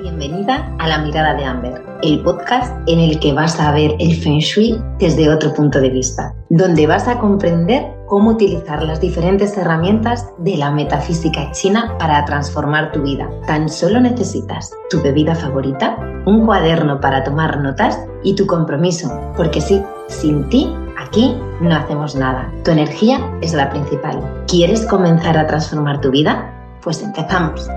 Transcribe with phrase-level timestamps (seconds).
[0.00, 4.16] Bienvenida a La Mirada de Amber, el podcast en el que vas a ver el
[4.16, 9.56] Feng Shui desde otro punto de vista, donde vas a comprender cómo utilizar las diferentes
[9.56, 13.28] herramientas de la metafísica china para transformar tu vida.
[13.46, 19.60] Tan solo necesitas tu bebida favorita, un cuaderno para tomar notas y tu compromiso, porque
[19.60, 22.50] sí, sin ti Aquí no hacemos nada.
[22.64, 24.44] Tu energía es la principal.
[24.48, 26.50] ¿Quieres comenzar a transformar tu vida?
[26.82, 27.68] Pues empezamos.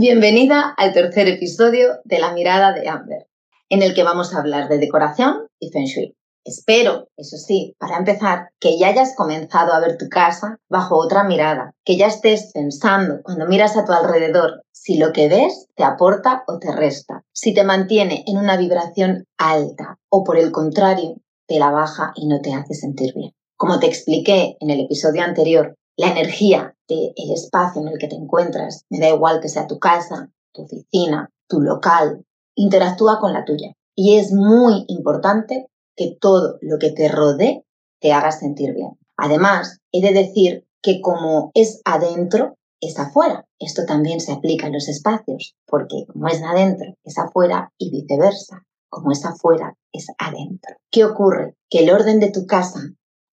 [0.00, 3.26] Bienvenida al tercer episodio de La mirada de Amber,
[3.68, 6.14] en el que vamos a hablar de decoración y feng shui.
[6.44, 11.24] Espero, eso sí, para empezar, que ya hayas comenzado a ver tu casa bajo otra
[11.24, 15.82] mirada, que ya estés pensando cuando miras a tu alrededor si lo que ves te
[15.82, 21.16] aporta o te resta, si te mantiene en una vibración alta o por el contrario
[21.48, 23.32] te la baja y no te hace sentir bien.
[23.56, 28.14] Como te expliqué en el episodio anterior, la energía del espacio en el que te
[28.14, 33.44] encuentras, me da igual que sea tu casa, tu oficina, tu local, interactúa con la
[33.44, 33.72] tuya.
[33.96, 37.64] Y es muy importante que todo lo que te rodee
[38.00, 38.96] te haga sentir bien.
[39.16, 43.44] Además, he de decir que como es adentro, es afuera.
[43.58, 48.62] Esto también se aplica en los espacios, porque como es adentro, es afuera y viceversa.
[48.88, 50.76] Como es afuera, es adentro.
[50.92, 51.56] ¿Qué ocurre?
[51.68, 52.80] Que el orden de tu casa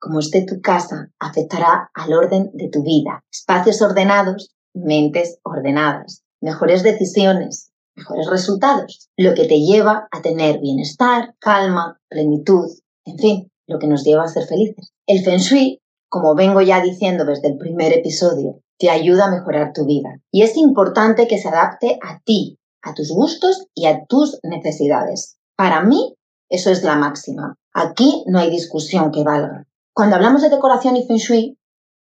[0.06, 3.24] como esté tu casa, afectará al orden de tu vida.
[3.34, 11.34] Espacios ordenados, mentes ordenadas, mejores decisiones, mejores resultados, lo que te lleva a tener bienestar,
[11.40, 12.70] calma, plenitud,
[13.04, 14.92] en fin, lo que nos lleva a ser felices.
[15.08, 19.74] El feng shui, como vengo ya diciendo desde el primer episodio, te ayuda a mejorar
[19.74, 24.06] tu vida y es importante que se adapte a ti, a tus gustos y a
[24.06, 25.38] tus necesidades.
[25.58, 26.14] Para mí,
[26.48, 27.56] eso es la máxima.
[27.74, 29.66] Aquí no hay discusión que valga.
[29.96, 31.58] Cuando hablamos de decoración y feng shui,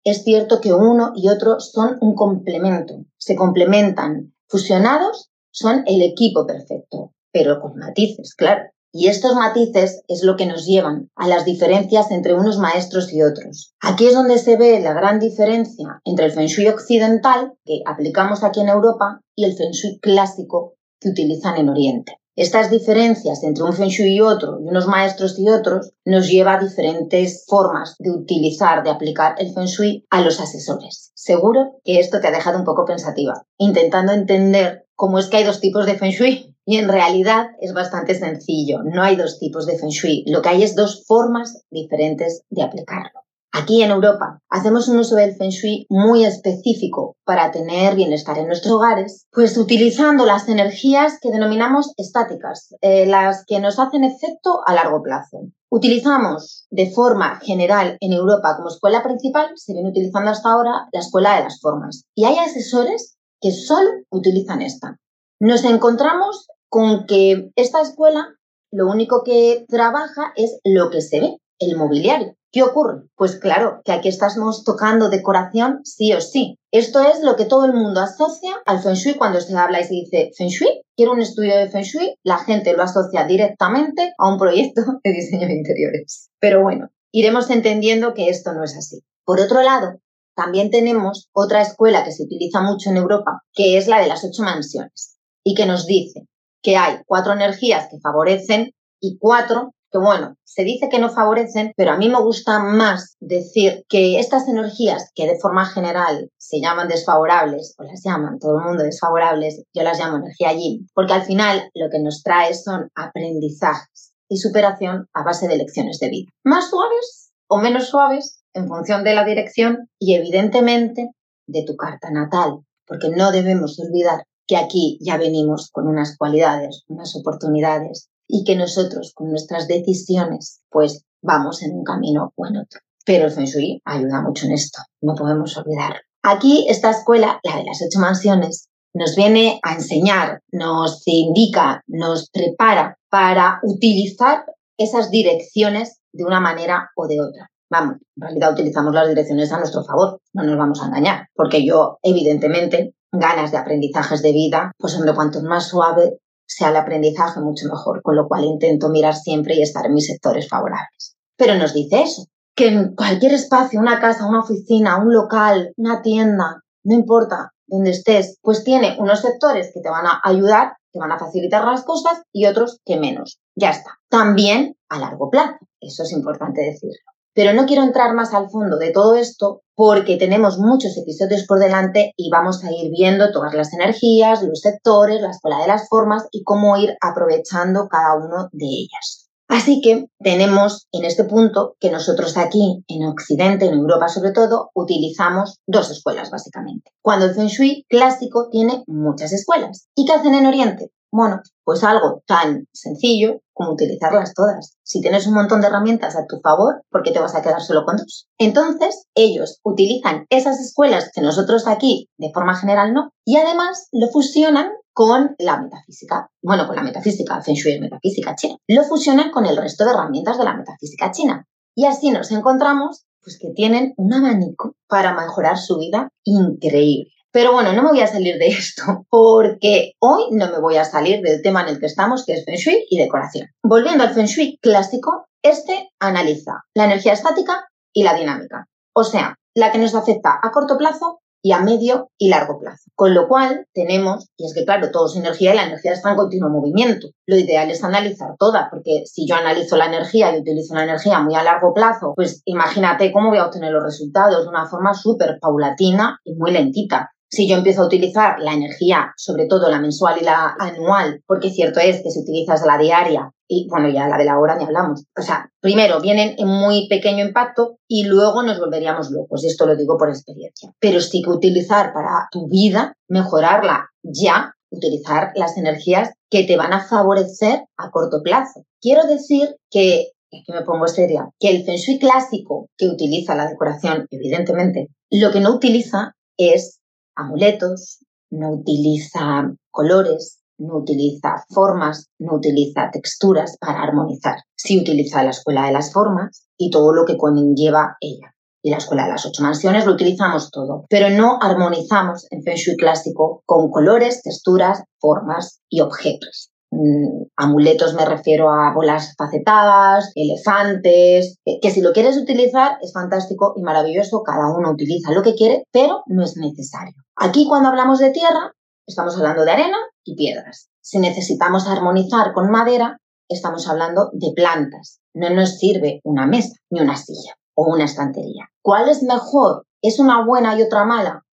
[0.05, 6.47] es cierto que uno y otro son un complemento, se complementan, fusionados son el equipo
[6.47, 8.65] perfecto, pero con matices, claro.
[8.93, 13.23] Y estos matices es lo que nos llevan a las diferencias entre unos maestros y
[13.23, 13.73] otros.
[13.81, 18.45] Aquí es donde se ve la gran diferencia entre el feng shui occidental, que aplicamos
[18.45, 22.19] aquí en Europa, y el feng shui clásico que utilizan en Oriente.
[22.41, 26.55] Estas diferencias entre un feng shui y otro, y unos maestros y otros, nos lleva
[26.55, 31.11] a diferentes formas de utilizar, de aplicar el feng shui a los asesores.
[31.17, 35.43] Seguro que esto te ha dejado un poco pensativa, intentando entender cómo es que hay
[35.43, 36.55] dos tipos de feng shui.
[36.65, 40.51] Y en realidad es bastante sencillo, no hay dos tipos de feng shui, lo que
[40.51, 43.19] hay es dos formas diferentes de aplicarlo.
[43.53, 48.47] Aquí en Europa hacemos un uso del feng shui muy específico para tener bienestar en
[48.47, 54.61] nuestros hogares, pues utilizando las energías que denominamos estáticas, eh, las que nos hacen efecto
[54.67, 55.39] a largo plazo.
[55.71, 61.01] Utilizamos de forma general en Europa como escuela principal, se viene utilizando hasta ahora la
[61.01, 62.05] escuela de las formas.
[62.15, 64.99] Y hay asesores que solo utilizan esta.
[65.41, 68.35] Nos encontramos con que esta escuela
[68.71, 72.35] lo único que trabaja es lo que se ve, el mobiliario.
[72.51, 73.03] ¿Qué ocurre?
[73.15, 76.57] Pues claro, que aquí estamos tocando decoración sí o sí.
[76.73, 79.85] Esto es lo que todo el mundo asocia al Feng Shui cuando se habla y
[79.85, 80.81] se dice Feng Shui.
[80.97, 85.13] Quiero un estudio de Feng Shui, la gente lo asocia directamente a un proyecto de
[85.13, 86.31] diseño de interiores.
[86.41, 89.03] Pero bueno, iremos entendiendo que esto no es así.
[89.25, 90.01] Por otro lado,
[90.35, 94.25] también tenemos otra escuela que se utiliza mucho en Europa, que es la de las
[94.25, 96.29] ocho mansiones, y que nos dice
[96.63, 101.73] que hay cuatro energías que favorecen y cuatro que bueno, se dice que no favorecen,
[101.77, 106.61] pero a mí me gusta más decir que estas energías que de forma general se
[106.61, 111.15] llaman desfavorables, o las llaman todo el mundo desfavorables, yo las llamo energía yin, porque
[111.15, 116.11] al final lo que nos trae son aprendizajes y superación a base de lecciones de
[116.11, 116.31] vida.
[116.45, 121.11] Más suaves o menos suaves en función de la dirección y evidentemente
[121.47, 126.83] de tu carta natal, porque no debemos olvidar que aquí ya venimos con unas cualidades,
[126.89, 132.59] unas oportunidades y que nosotros con nuestras decisiones pues vamos en un camino o en
[132.59, 132.81] otro.
[133.05, 136.03] Pero el Feng Shui ayuda mucho en esto, no podemos olvidar.
[136.23, 142.29] Aquí esta escuela, la de las ocho mansiones, nos viene a enseñar, nos indica, nos
[142.31, 144.45] prepara para utilizar
[144.77, 147.51] esas direcciones de una manera o de otra.
[147.71, 151.65] Vamos, en realidad utilizamos las direcciones a nuestro favor, no nos vamos a engañar, porque
[151.65, 157.41] yo, evidentemente, ganas de aprendizajes de vida, pues hombre, cuanto más suave, sea el aprendizaje
[157.41, 161.15] mucho mejor, con lo cual intento mirar siempre y estar en mis sectores favorables.
[161.37, 162.25] Pero nos dice eso,
[162.57, 167.91] que en cualquier espacio, una casa, una oficina, un local, una tienda, no importa donde
[167.91, 171.85] estés, pues tiene unos sectores que te van a ayudar, que van a facilitar las
[171.85, 173.39] cosas y otros que menos.
[173.55, 173.99] Ya está.
[174.09, 176.99] También a largo plazo, eso es importante decirlo.
[177.39, 181.61] Pero no quiero entrar más al fondo de todo esto porque tenemos muchos episodios por
[181.61, 185.89] delante y vamos a ir viendo todas las energías, los sectores, la escuela de las
[185.89, 189.29] formas y cómo ir aprovechando cada uno de ellas.
[189.47, 194.71] Así que tenemos en este punto que nosotros aquí en Occidente, en Europa sobre todo,
[194.75, 196.91] utilizamos dos escuelas básicamente.
[197.03, 199.87] Cuando el Feng Shui clásico tiene muchas escuelas.
[199.95, 200.91] ¿Y qué hacen en Oriente?
[201.11, 204.77] Bueno, pues algo tan sencillo como utilizarlas todas.
[204.83, 207.61] Si tienes un montón de herramientas a tu favor, ¿por qué te vas a quedar
[207.61, 208.29] solo con dos?
[208.39, 214.09] Entonces, ellos utilizan esas escuelas que nosotros aquí, de forma general, no, y además lo
[214.09, 216.29] fusionan con la metafísica.
[216.43, 218.57] Bueno, con la metafísica, Feng Shui metafísica china.
[218.67, 221.47] Lo fusionan con el resto de herramientas de la metafísica china.
[221.75, 227.13] Y así nos encontramos pues que tienen un abanico para mejorar su vida increíble.
[227.39, 230.85] Pero bueno, no me voy a salir de esto porque hoy no me voy a
[230.85, 233.47] salir del tema en el que estamos, que es Feng Shui y decoración.
[233.63, 238.67] Volviendo al Feng Shui clásico, este analiza la energía estática y la dinámica.
[238.93, 242.91] O sea, la que nos afecta a corto plazo y a medio y largo plazo.
[242.97, 246.11] Con lo cual tenemos, y es que claro, todo es energía y la energía está
[246.11, 247.07] en continuo movimiento.
[247.25, 251.21] Lo ideal es analizar toda, porque si yo analizo la energía y utilizo la energía
[251.21, 254.93] muy a largo plazo, pues imagínate cómo voy a obtener los resultados de una forma
[254.93, 257.13] súper paulatina y muy lentita.
[257.31, 261.51] Si yo empiezo a utilizar la energía, sobre todo la mensual y la anual, porque
[261.51, 264.65] cierto es que si utilizas la diaria y bueno, ya la de la hora ni
[264.65, 265.05] hablamos.
[265.19, 269.45] O sea, primero vienen en muy pequeño impacto y luego nos volveríamos locos.
[269.45, 270.73] Esto lo digo por experiencia.
[270.79, 276.75] Pero sí que utilizar para tu vida, mejorarla ya, utilizar las energías que te van
[276.75, 278.65] a favorecer a corto plazo.
[278.81, 283.49] Quiero decir que, aquí me pongo seria, que el Feng Shui clásico que utiliza la
[283.49, 286.78] decoración, evidentemente, lo que no utiliza es
[287.19, 287.99] amuletos,
[288.31, 294.37] no utiliza colores, no utiliza formas, no utiliza texturas para armonizar.
[294.57, 298.35] Sí utiliza la escuela de las formas y todo lo que conlleva ella.
[298.63, 302.57] Y la escuela de las ocho mansiones lo utilizamos todo, pero no armonizamos en Feng
[302.57, 306.51] Shui clásico con colores, texturas, formas y objetos.
[306.71, 313.55] Mm, amuletos me refiero a bolas facetadas, elefantes, que si lo quieres utilizar es fantástico
[313.57, 316.95] y maravilloso, cada uno utiliza lo que quiere, pero no es necesario.
[317.17, 318.53] Aquí cuando hablamos de tierra,
[318.87, 320.69] estamos hablando de arena y piedras.
[320.81, 322.99] Si necesitamos armonizar con madera,
[323.29, 325.01] estamos hablando de plantas.
[325.15, 328.49] No nos sirve una mesa ni una silla o una estantería.
[328.63, 329.65] ¿Cuál es mejor?
[329.83, 331.25] ¿Es una buena y otra mala?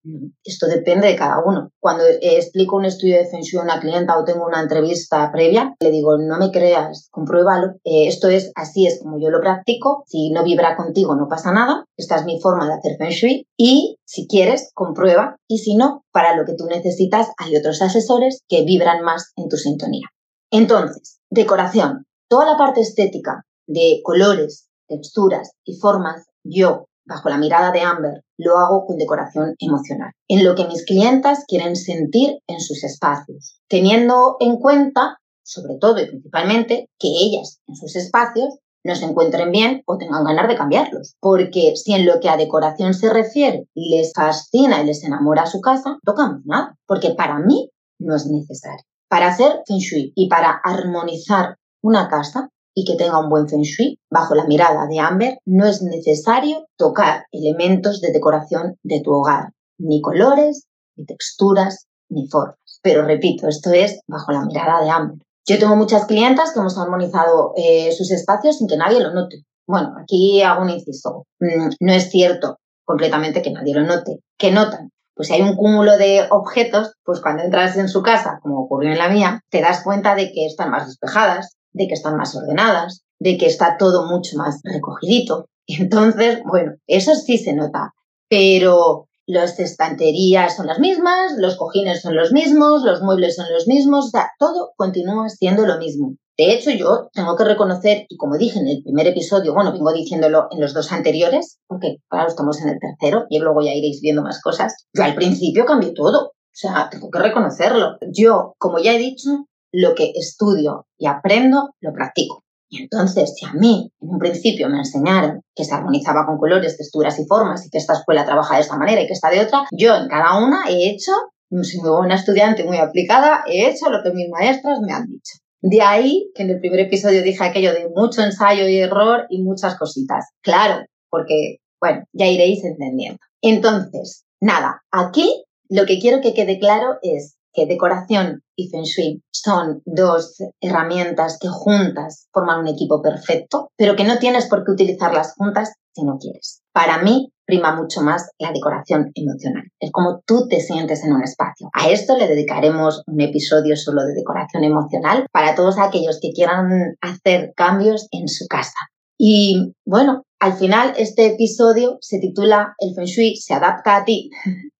[0.44, 1.70] Esto depende de cada uno.
[1.80, 5.90] Cuando explico un estudio de Feng a una clienta o tengo una entrevista previa, le
[5.90, 7.76] digo, no me creas, compruébalo.
[7.84, 10.04] Eh, esto es así, es como yo lo practico.
[10.06, 11.84] Si no vibra contigo, no pasa nada.
[11.96, 13.44] Esta es mi forma de hacer Feng.
[13.56, 15.36] Y si quieres, comprueba.
[15.48, 19.48] Y si no, para lo que tú necesitas, hay otros asesores que vibran más en
[19.48, 20.08] tu sintonía.
[20.50, 22.04] Entonces, decoración.
[22.28, 28.23] Toda la parte estética de colores, texturas y formas, yo bajo la mirada de Amber,
[28.36, 33.60] lo hago con decoración emocional, en lo que mis clientas quieren sentir en sus espacios,
[33.68, 39.50] teniendo en cuenta, sobre todo y principalmente, que ellas en sus espacios no se encuentren
[39.50, 41.14] bien o tengan ganas de cambiarlos.
[41.20, 45.60] Porque si en lo que a decoración se refiere les fascina y les enamora su
[45.60, 48.84] casa, tocamos nada, porque para mí no es necesario.
[49.08, 53.98] Para hacer feng y para armonizar una casa, y que tenga un buen feng shui,
[54.10, 59.52] bajo la mirada de Amber, no es necesario tocar elementos de decoración de tu hogar,
[59.78, 60.66] ni colores,
[60.96, 62.58] ni texturas, ni formas.
[62.82, 65.18] Pero repito, esto es bajo la mirada de Amber.
[65.46, 69.44] Yo tengo muchas clientas que hemos armonizado eh, sus espacios sin que nadie lo note.
[69.66, 71.26] Bueno, aquí hago un inciso.
[71.38, 74.20] Mm, no es cierto completamente que nadie lo note.
[74.38, 74.90] ¿Qué notan?
[75.14, 78.90] Pues si hay un cúmulo de objetos, pues cuando entras en su casa, como ocurrió
[78.90, 82.34] en la mía, te das cuenta de que están más despejadas, de que están más
[82.34, 85.48] ordenadas, de que está todo mucho más recogidito.
[85.66, 87.92] Entonces, bueno, eso sí se nota,
[88.28, 93.66] pero las estanterías son las mismas, los cojines son los mismos, los muebles son los
[93.66, 96.16] mismos, o sea, todo continúa siendo lo mismo.
[96.36, 99.92] De hecho, yo tengo que reconocer, y como dije en el primer episodio, bueno, vengo
[99.92, 104.00] diciéndolo en los dos anteriores, porque claro, estamos en el tercero y luego ya iréis
[104.00, 106.32] viendo más cosas, yo al principio cambié todo.
[106.54, 107.96] O sea, tengo que reconocerlo.
[108.12, 112.44] Yo, como ya he dicho, lo que estudio y aprendo, lo practico.
[112.68, 116.76] Y entonces, si a mí en un principio me enseñaron que se armonizaba con colores,
[116.76, 119.40] texturas y formas y que esta escuela trabaja de esta manera y que esta de
[119.40, 121.12] otra, yo en cada una he hecho,
[121.50, 125.38] soy muy estudiante, muy aplicada, he hecho lo que mis maestras me han dicho.
[125.60, 129.42] De ahí que en el primer episodio dije aquello de mucho ensayo y error y
[129.42, 130.26] muchas cositas.
[130.42, 133.18] Claro, porque, bueno, ya iréis entendiendo.
[133.40, 139.22] Entonces, nada, aquí lo que quiero que quede claro es que decoración y feng shui
[139.30, 144.72] son dos herramientas que juntas forman un equipo perfecto, pero que no tienes por qué
[144.72, 146.62] utilizarlas juntas si no quieres.
[146.72, 149.64] Para mí, prima mucho más la decoración emocional.
[149.78, 151.68] Es como tú te sientes en un espacio.
[151.72, 156.96] A esto le dedicaremos un episodio solo de decoración emocional para todos aquellos que quieran
[157.00, 158.74] hacer cambios en su casa.
[159.18, 164.30] Y bueno, al final este episodio se titula El Feng Shui se adapta a ti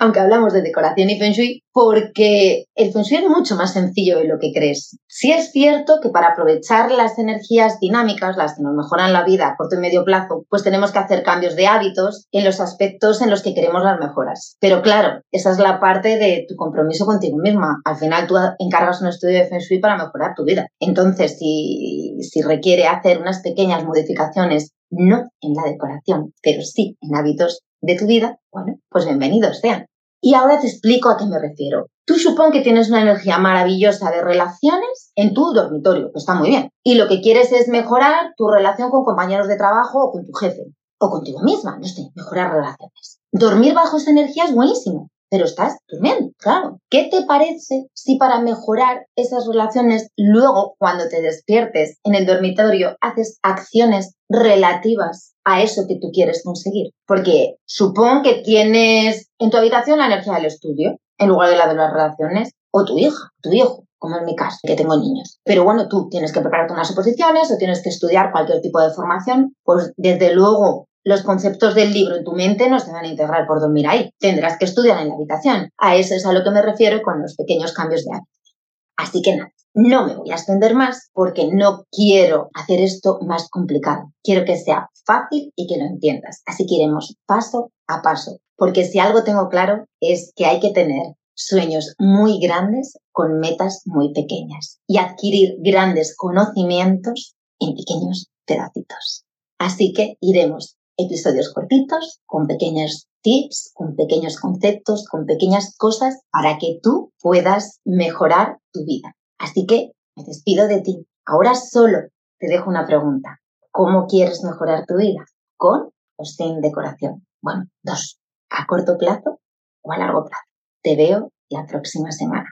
[0.00, 4.18] aunque hablamos de decoración y feng shui, porque el feng shui es mucho más sencillo
[4.18, 4.98] de lo que crees.
[5.08, 9.48] Sí es cierto que para aprovechar las energías dinámicas, las que nos mejoran la vida
[9.48, 13.20] a corto y medio plazo, pues tenemos que hacer cambios de hábitos en los aspectos
[13.20, 14.56] en los que queremos las mejoras.
[14.60, 17.80] Pero claro, esa es la parte de tu compromiso contigo misma.
[17.84, 20.66] Al final tú encargas un estudio de feng shui para mejorar tu vida.
[20.80, 27.16] Entonces, si, si requiere hacer unas pequeñas modificaciones no en la decoración, pero sí en
[27.16, 29.86] hábitos de tu vida, bueno, pues bienvenidos sean.
[30.20, 31.86] Y ahora te explico a qué me refiero.
[32.06, 36.48] Tú supón que tienes una energía maravillosa de relaciones en tu dormitorio, que está muy
[36.48, 36.70] bien.
[36.82, 40.32] Y lo que quieres es mejorar tu relación con compañeros de trabajo o con tu
[40.32, 40.62] jefe.
[40.98, 43.20] O contigo misma, no sé, mejorar relaciones.
[43.32, 46.78] Dormir bajo esa energía es buenísimo pero estás durmiendo, claro.
[46.90, 52.96] ¿Qué te parece si para mejorar esas relaciones luego, cuando te despiertes en el dormitorio,
[53.00, 56.92] haces acciones relativas a eso que tú quieres conseguir?
[57.06, 61.68] Porque supón que tienes en tu habitación la energía del estudio en lugar de la
[61.68, 65.38] de las relaciones, o tu hija, tu hijo, como en mi caso, que tengo niños.
[65.44, 68.92] Pero bueno, tú tienes que prepararte unas oposiciones o tienes que estudiar cualquier tipo de
[68.92, 73.08] formación, pues desde luego los conceptos del libro en tu mente no se van a
[73.08, 74.10] integrar por dormir ahí.
[74.18, 75.70] Tendrás que estudiar en la habitación.
[75.78, 78.56] A eso es a lo que me refiero con los pequeños cambios de hábitos.
[78.96, 83.48] Así que nada, no me voy a extender más porque no quiero hacer esto más
[83.48, 84.10] complicado.
[84.24, 86.42] Quiero que sea fácil y que lo entiendas.
[86.44, 88.40] Así que iremos paso a paso.
[88.56, 93.82] Porque si algo tengo claro es que hay que tener sueños muy grandes con metas
[93.84, 99.24] muy pequeñas y adquirir grandes conocimientos en pequeños pedacitos.
[99.58, 106.58] Así que iremos episodios cortitos, con pequeños tips, con pequeños conceptos, con pequeñas cosas para
[106.58, 109.14] que tú puedas mejorar tu vida.
[109.38, 111.06] Así que me despido de ti.
[111.24, 111.98] Ahora solo
[112.38, 113.40] te dejo una pregunta.
[113.70, 115.24] ¿Cómo quieres mejorar tu vida?
[115.56, 117.26] ¿Con o sin decoración?
[117.42, 118.18] Bueno, dos.
[118.50, 119.40] ¿A corto plazo
[119.82, 120.44] o a largo plazo?
[120.82, 122.48] Te veo la próxima semana.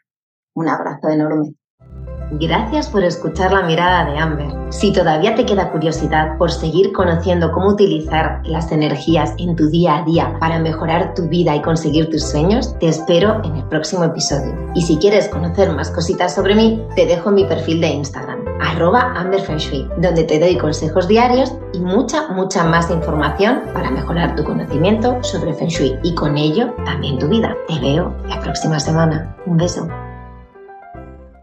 [0.54, 1.54] Un abrazo enorme.
[2.40, 4.48] Gracias por escuchar la mirada de Amber.
[4.70, 9.98] Si todavía te queda curiosidad por seguir conociendo cómo utilizar las energías en tu día
[9.98, 14.04] a día para mejorar tu vida y conseguir tus sueños, te espero en el próximo
[14.04, 14.52] episodio.
[14.74, 19.14] Y si quieres conocer más cositas sobre mí, te dejo mi perfil de Instagram, arroba
[20.00, 25.54] donde te doy consejos diarios y mucha, mucha más información para mejorar tu conocimiento sobre
[25.54, 27.54] Feng Shui y con ello también tu vida.
[27.68, 29.36] Te veo la próxima semana.
[29.46, 29.86] Un beso.